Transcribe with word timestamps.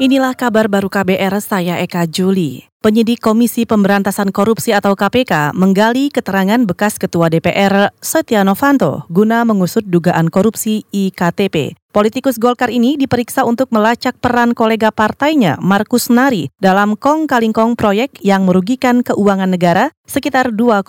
Inilah 0.00 0.32
kabar 0.32 0.64
baru 0.64 0.88
KBR 0.88 1.44
saya 1.44 1.76
Eka 1.76 2.08
Juli. 2.08 2.64
Penyidik 2.80 3.20
Komisi 3.20 3.68
Pemberantasan 3.68 4.32
Korupsi 4.32 4.72
atau 4.72 4.96
KPK 4.96 5.52
menggali 5.52 6.08
keterangan 6.08 6.56
bekas 6.64 6.96
Ketua 6.96 7.28
DPR 7.28 7.92
Setia 8.00 8.40
Novanto 8.40 9.04
guna 9.12 9.44
mengusut 9.44 9.84
dugaan 9.84 10.32
korupsi 10.32 10.88
IKTP. 10.88 11.76
Politikus 11.90 12.38
Golkar 12.38 12.70
ini 12.70 12.94
diperiksa 12.94 13.42
untuk 13.42 13.74
melacak 13.74 14.14
peran 14.22 14.54
kolega 14.54 14.94
partainya 14.94 15.58
Markus 15.58 16.06
Nari 16.06 16.46
dalam 16.62 16.94
kong 16.94 17.26
kalingkong 17.26 17.74
proyek 17.74 18.14
yang 18.22 18.46
merugikan 18.46 19.02
keuangan 19.02 19.50
negara 19.50 19.90
sekitar 20.06 20.54
2,3 20.54 20.86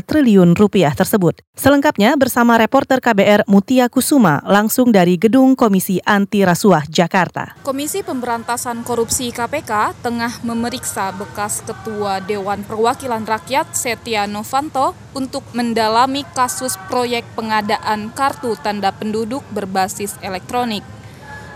triliun 0.00 0.56
rupiah 0.56 0.96
tersebut. 0.96 1.44
Selengkapnya 1.52 2.16
bersama 2.16 2.56
reporter 2.56 3.04
KBR 3.04 3.44
Mutia 3.52 3.92
Kusuma 3.92 4.40
langsung 4.48 4.88
dari 4.88 5.20
Gedung 5.20 5.52
Komisi 5.52 6.00
Anti 6.08 6.40
Rasuah 6.40 6.88
Jakarta. 6.88 7.60
Komisi 7.60 8.00
Pemberantasan 8.00 8.80
Korupsi 8.80 9.32
KPK 9.36 10.00
tengah 10.00 10.40
memeriksa 10.40 11.12
bekas 11.12 11.60
Ketua 11.68 12.24
Dewan 12.24 12.64
Perwakilan 12.64 13.28
Rakyat 13.28 13.76
Setia 13.76 14.24
Novanto 14.24 14.96
untuk 15.16 15.42
mendalami 15.56 16.22
kasus 16.34 16.78
proyek 16.86 17.26
pengadaan 17.34 18.14
kartu 18.14 18.54
tanda 18.60 18.94
penduduk 18.94 19.44
berbasis 19.50 20.14
elektronik. 20.20 20.82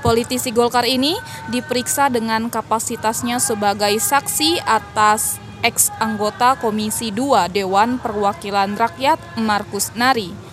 Politisi 0.05 0.53
Golkar 0.53 0.85
ini 0.85 1.17
diperiksa 1.49 2.13
dengan 2.13 2.53
kapasitasnya 2.53 3.41
sebagai 3.41 3.97
saksi 3.97 4.61
atas 4.65 5.41
ex 5.65 5.89
anggota 5.97 6.61
Komisi 6.61 7.09
2 7.09 7.49
Dewan 7.49 7.97
Perwakilan 7.97 8.77
Rakyat 8.77 9.41
Markus 9.41 9.97
Nari 9.97 10.45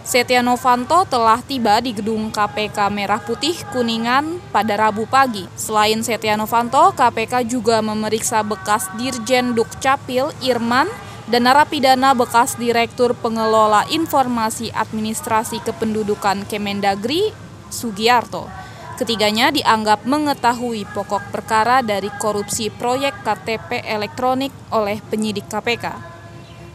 Setia 0.00 0.40
Novanto 0.40 1.04
telah 1.04 1.44
tiba 1.44 1.76
di 1.78 1.92
gedung 1.92 2.32
KPK 2.32 2.88
Merah 2.88 3.20
Putih 3.20 3.52
Kuningan 3.68 4.40
pada 4.48 4.74
Rabu 4.74 5.04
pagi. 5.04 5.44
Selain 5.60 6.00
Setia 6.00 6.40
Novanto, 6.40 6.96
KPK 6.96 7.44
juga 7.44 7.84
memeriksa 7.84 8.40
bekas 8.40 8.88
Dirjen 8.96 9.52
Dukcapil 9.52 10.32
Irman 10.40 10.88
dan 11.28 11.44
narapidana 11.44 12.16
bekas 12.16 12.56
Direktur 12.56 13.12
Pengelola 13.12 13.84
Informasi 13.92 14.72
Administrasi 14.72 15.60
Kependudukan 15.60 16.48
Kemendagri 16.48 17.34
Sugiarto. 17.68 18.48
Ketiganya 18.96 19.48
dianggap 19.48 20.04
mengetahui 20.04 20.84
pokok 20.92 21.32
perkara 21.32 21.80
dari 21.80 22.12
korupsi 22.20 22.68
proyek 22.68 23.24
KTP 23.24 23.80
elektronik 23.84 24.52
oleh 24.72 25.00
penyidik 25.08 25.48
KPK. 25.48 25.96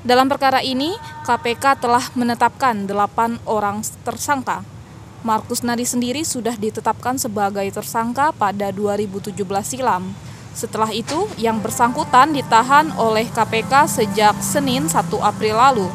Dalam 0.06 0.30
perkara 0.30 0.62
ini, 0.62 0.94
KPK 1.26 1.82
telah 1.82 2.06
menetapkan 2.14 2.86
delapan 2.86 3.42
orang 3.50 3.82
tersangka. 4.06 4.62
Markus 5.26 5.66
Nadi 5.66 5.82
sendiri 5.82 6.22
sudah 6.22 6.54
ditetapkan 6.54 7.18
sebagai 7.18 7.66
tersangka 7.74 8.30
pada 8.30 8.70
2017 8.70 9.34
silam. 9.66 10.14
Setelah 10.56 10.88
itu, 10.96 11.28
yang 11.36 11.60
bersangkutan 11.60 12.32
ditahan 12.32 12.96
oleh 12.96 13.28
KPK 13.28 13.92
sejak 13.92 14.40
Senin 14.40 14.88
1 14.88 15.04
April 15.20 15.60
lalu. 15.60 15.88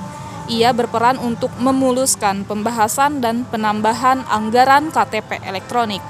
Ia 0.52 0.76
berperan 0.76 1.16
untuk 1.16 1.48
memuluskan 1.56 2.44
pembahasan 2.44 3.24
dan 3.24 3.48
penambahan 3.48 4.20
anggaran 4.28 4.92
KTP 4.92 5.40
elektronik. 5.48 6.04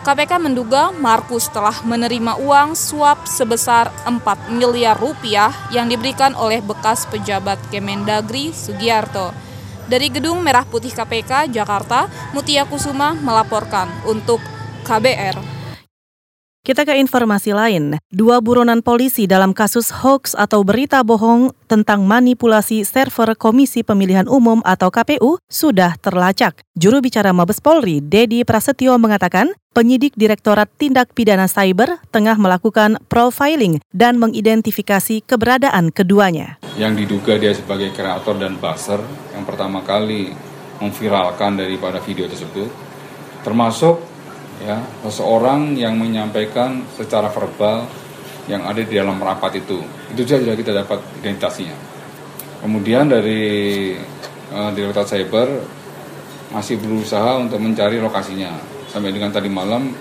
KPK 0.00 0.38
menduga 0.40 0.94
Markus 0.96 1.50
telah 1.52 1.76
menerima 1.84 2.40
uang 2.40 2.72
suap 2.78 3.26
sebesar 3.26 3.90
4 4.06 4.54
miliar 4.54 4.96
rupiah 4.96 5.50
yang 5.74 5.90
diberikan 5.90 6.32
oleh 6.38 6.62
bekas 6.62 7.04
pejabat 7.10 7.58
Kemendagri 7.68 8.54
Sugiarto. 8.54 9.34
Dari 9.90 10.06
Gedung 10.08 10.40
Merah 10.46 10.62
Putih 10.62 10.94
KPK 10.94 11.50
Jakarta, 11.50 12.06
Mutia 12.30 12.62
Kusuma 12.70 13.18
melaporkan 13.18 13.90
untuk 14.06 14.38
KBR. 14.86 15.49
Kita 16.60 16.84
ke 16.84 16.92
informasi 16.92 17.56
lain. 17.56 17.96
Dua 18.12 18.44
buronan 18.44 18.84
polisi 18.84 19.24
dalam 19.24 19.56
kasus 19.56 19.88
hoax 19.88 20.36
atau 20.36 20.60
berita 20.60 21.00
bohong 21.00 21.56
tentang 21.64 22.04
manipulasi 22.04 22.84
server 22.84 23.32
Komisi 23.32 23.80
Pemilihan 23.80 24.28
Umum 24.28 24.60
atau 24.68 24.92
KPU 24.92 25.40
sudah 25.48 25.96
terlacak. 26.04 26.60
Juru 26.76 27.00
bicara 27.00 27.32
Mabes 27.32 27.64
Polri, 27.64 28.04
Dedi 28.04 28.44
Prasetyo 28.44 29.00
mengatakan, 29.00 29.56
penyidik 29.72 30.12
Direktorat 30.20 30.68
Tindak 30.76 31.16
Pidana 31.16 31.48
Cyber 31.48 31.96
tengah 32.12 32.36
melakukan 32.36 33.00
profiling 33.08 33.80
dan 33.96 34.20
mengidentifikasi 34.20 35.24
keberadaan 35.24 35.88
keduanya. 35.88 36.60
Yang 36.76 37.08
diduga 37.08 37.40
dia 37.40 37.56
sebagai 37.56 37.88
kreator 37.96 38.36
dan 38.36 38.60
buzzer 38.60 39.00
yang 39.32 39.48
pertama 39.48 39.80
kali 39.80 40.36
memviralkan 40.76 41.56
daripada 41.56 42.04
video 42.04 42.28
tersebut, 42.28 42.68
termasuk 43.48 44.09
ya 44.60 44.76
seseorang 45.08 45.72
yang 45.74 45.96
menyampaikan 45.96 46.84
secara 46.94 47.32
verbal 47.32 47.88
yang 48.48 48.66
ada 48.66 48.82
di 48.82 48.92
dalam 48.92 49.16
rapat 49.20 49.62
itu. 49.62 49.80
Itu 50.10 50.26
saja 50.26 50.52
kita 50.52 50.74
dapat 50.74 51.00
identitasnya. 51.22 51.74
Kemudian 52.60 53.08
dari 53.08 53.94
uh, 54.52 54.70
Direktorat 54.74 55.08
Cyber 55.08 55.48
masih 56.50 56.76
berusaha 56.82 57.40
untuk 57.40 57.62
mencari 57.62 58.02
lokasinya. 58.02 58.52
Sampai 58.90 59.14
dengan 59.14 59.30
tadi 59.30 59.46
malam 59.46 59.94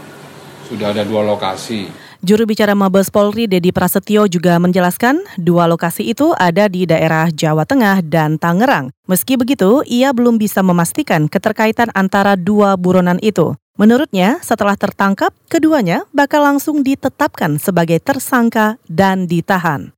sudah 0.70 0.94
ada 0.94 1.02
dua 1.02 1.26
lokasi 1.26 1.90
Juru 2.20 2.44
bicara 2.44 2.76
Mabes 2.76 3.08
Polri 3.08 3.48
Dedi 3.48 3.72
Prasetyo 3.72 4.28
juga 4.28 4.60
menjelaskan 4.60 5.24
dua 5.40 5.72
lokasi 5.72 6.12
itu 6.12 6.36
ada 6.36 6.68
di 6.68 6.84
daerah 6.84 7.32
Jawa 7.32 7.64
Tengah 7.64 8.04
dan 8.04 8.36
Tangerang. 8.36 8.92
Meski 9.08 9.40
begitu, 9.40 9.88
ia 9.88 10.12
belum 10.12 10.36
bisa 10.36 10.60
memastikan 10.60 11.32
keterkaitan 11.32 11.88
antara 11.96 12.36
dua 12.36 12.76
buronan 12.76 13.24
itu. 13.24 13.56
Menurutnya, 13.80 14.44
setelah 14.44 14.76
tertangkap, 14.76 15.32
keduanya 15.48 16.04
bakal 16.12 16.44
langsung 16.44 16.84
ditetapkan 16.84 17.56
sebagai 17.56 18.04
tersangka 18.04 18.76
dan 18.92 19.24
ditahan. 19.24 19.96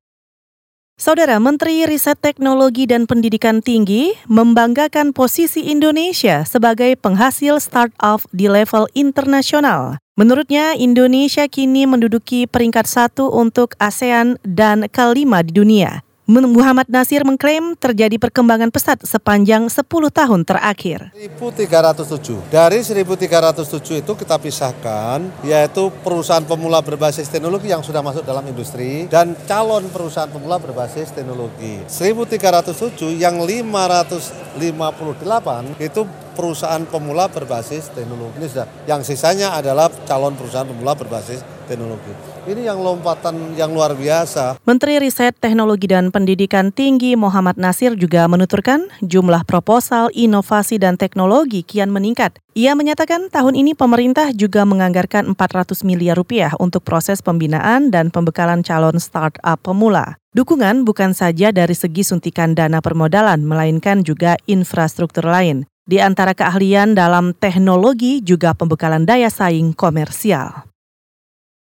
Saudara 1.02 1.42
Menteri 1.42 1.82
Riset 1.90 2.22
Teknologi 2.22 2.86
dan 2.86 3.10
Pendidikan 3.10 3.66
Tinggi 3.66 4.14
membanggakan 4.30 5.18
posisi 5.18 5.74
Indonesia 5.74 6.46
sebagai 6.46 6.94
penghasil 6.94 7.58
startup 7.58 8.22
di 8.30 8.46
level 8.46 8.86
internasional. 8.94 9.98
Menurutnya, 10.14 10.78
Indonesia 10.78 11.50
kini 11.50 11.90
menduduki 11.90 12.46
peringkat 12.46 12.86
satu 12.86 13.34
untuk 13.34 13.74
ASEAN 13.82 14.38
dan 14.46 14.86
kelima 14.94 15.42
di 15.42 15.58
dunia. 15.58 16.06
Muhammad 16.30 16.86
Nasir 16.86 17.26
mengklaim 17.26 17.74
terjadi 17.74 18.22
perkembangan 18.22 18.70
pesat 18.70 19.02
sepanjang 19.02 19.66
10 19.66 19.82
tahun 20.14 20.46
terakhir. 20.46 21.10
1307. 21.18 22.46
Dari 22.54 22.86
1307 22.86 24.06
itu 24.06 24.14
kita 24.14 24.38
pisahkan 24.38 25.18
yaitu 25.42 25.90
perusahaan 26.06 26.46
pemula 26.46 26.86
berbasis 26.86 27.26
teknologi 27.26 27.74
yang 27.74 27.82
sudah 27.82 28.06
masuk 28.06 28.22
dalam 28.22 28.46
industri 28.46 29.10
dan 29.10 29.34
calon 29.50 29.90
perusahaan 29.90 30.30
pemula 30.30 30.62
berbasis 30.62 31.10
teknologi. 31.10 31.82
1307 31.90 33.18
yang 33.18 33.42
558 33.42 35.82
itu 35.82 36.06
perusahaan 36.38 36.86
pemula 36.86 37.34
berbasis 37.34 37.90
teknologi. 37.98 38.38
Ini 38.38 38.48
sudah. 38.48 38.68
Yang 38.86 39.02
sisanya 39.14 39.58
adalah 39.58 39.90
calon 40.06 40.38
perusahaan 40.38 40.70
pemula 40.70 40.94
berbasis 40.94 41.42
teknologi. 41.72 42.12
Ini 42.52 42.68
yang 42.68 42.84
lompatan 42.84 43.56
yang 43.56 43.72
luar 43.72 43.96
biasa. 43.96 44.60
Menteri 44.68 45.00
Riset 45.00 45.40
Teknologi 45.40 45.88
dan 45.88 46.12
Pendidikan 46.12 46.76
Tinggi 46.76 47.16
Muhammad 47.16 47.56
Nasir 47.56 47.96
juga 47.96 48.28
menuturkan 48.28 48.92
jumlah 49.00 49.48
proposal 49.48 50.12
inovasi 50.12 50.76
dan 50.76 51.00
teknologi 51.00 51.64
kian 51.64 51.88
meningkat. 51.88 52.36
Ia 52.52 52.76
menyatakan 52.76 53.32
tahun 53.32 53.56
ini 53.56 53.72
pemerintah 53.72 54.36
juga 54.36 54.68
menganggarkan 54.68 55.32
400 55.32 55.88
miliar 55.88 56.20
rupiah 56.20 56.52
untuk 56.60 56.84
proses 56.84 57.24
pembinaan 57.24 57.88
dan 57.96 58.12
pembekalan 58.12 58.60
calon 58.60 59.00
startup 59.00 59.56
pemula. 59.64 60.20
Dukungan 60.36 60.84
bukan 60.84 61.16
saja 61.16 61.52
dari 61.56 61.76
segi 61.76 62.04
suntikan 62.04 62.56
dana 62.56 62.84
permodalan, 62.84 63.44
melainkan 63.44 64.04
juga 64.04 64.36
infrastruktur 64.48 65.28
lain. 65.28 65.68
Di 65.84 66.00
antara 66.00 66.32
keahlian 66.32 66.96
dalam 66.96 67.36
teknologi 67.36 68.24
juga 68.24 68.56
pembekalan 68.56 69.04
daya 69.04 69.28
saing 69.28 69.76
komersial. 69.76 70.71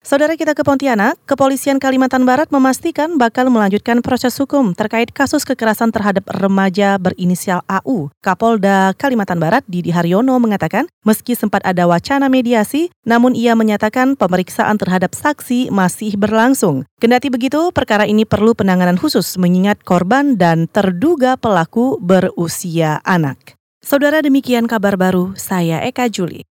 Saudara 0.00 0.32
kita 0.32 0.56
ke 0.56 0.64
Pontianak, 0.64 1.20
Kepolisian 1.28 1.76
Kalimantan 1.76 2.24
Barat 2.24 2.48
memastikan 2.48 3.20
bakal 3.20 3.52
melanjutkan 3.52 4.00
proses 4.00 4.32
hukum 4.40 4.72
terkait 4.72 5.12
kasus 5.12 5.44
kekerasan 5.44 5.92
terhadap 5.92 6.24
remaja 6.40 6.96
berinisial 6.96 7.60
AU. 7.68 8.08
Kapolda 8.24 8.96
Kalimantan 8.96 9.36
Barat 9.36 9.60
Didi 9.68 9.92
Haryono 9.92 10.40
mengatakan, 10.40 10.88
meski 11.04 11.36
sempat 11.36 11.60
ada 11.68 11.84
wacana 11.84 12.32
mediasi, 12.32 12.88
namun 13.04 13.36
ia 13.36 13.52
menyatakan 13.52 14.16
pemeriksaan 14.16 14.80
terhadap 14.80 15.12
saksi 15.12 15.68
masih 15.68 16.16
berlangsung. 16.16 16.88
Kendati 16.96 17.28
begitu, 17.28 17.68
perkara 17.68 18.08
ini 18.08 18.24
perlu 18.24 18.56
penanganan 18.56 18.96
khusus 18.96 19.36
mengingat 19.36 19.84
korban 19.84 20.40
dan 20.40 20.64
terduga 20.72 21.36
pelaku 21.36 22.00
berusia 22.00 23.04
anak. 23.04 23.60
Saudara 23.84 24.24
demikian 24.24 24.64
kabar 24.64 24.96
baru, 24.96 25.36
saya 25.36 25.84
Eka 25.84 26.08
Juli. 26.08 26.49